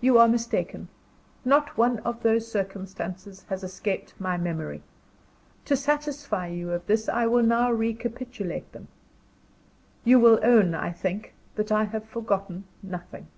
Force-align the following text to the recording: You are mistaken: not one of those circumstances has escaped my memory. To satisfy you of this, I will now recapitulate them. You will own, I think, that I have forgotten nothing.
You 0.00 0.18
are 0.18 0.26
mistaken: 0.26 0.88
not 1.44 1.76
one 1.78 2.00
of 2.00 2.24
those 2.24 2.50
circumstances 2.50 3.44
has 3.48 3.62
escaped 3.62 4.12
my 4.18 4.36
memory. 4.36 4.82
To 5.66 5.76
satisfy 5.76 6.48
you 6.48 6.72
of 6.72 6.84
this, 6.88 7.08
I 7.08 7.26
will 7.26 7.44
now 7.44 7.70
recapitulate 7.70 8.72
them. 8.72 8.88
You 10.02 10.18
will 10.18 10.40
own, 10.42 10.74
I 10.74 10.90
think, 10.90 11.34
that 11.54 11.70
I 11.70 11.84
have 11.84 12.04
forgotten 12.04 12.64
nothing. 12.82 13.28